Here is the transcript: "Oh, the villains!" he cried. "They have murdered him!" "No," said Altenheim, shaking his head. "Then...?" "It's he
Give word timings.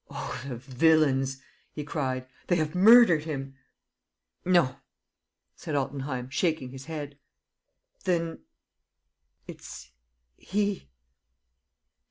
"Oh, 0.09 0.41
the 0.47 0.55
villains!" 0.55 1.43
he 1.71 1.83
cried. 1.83 2.25
"They 2.47 2.55
have 2.55 2.73
murdered 2.73 3.25
him!" 3.25 3.53
"No," 4.43 4.77
said 5.55 5.75
Altenheim, 5.75 6.31
shaking 6.31 6.71
his 6.71 6.85
head. 6.85 7.19
"Then...?" 8.05 8.39
"It's 9.47 9.91
he 10.37 10.89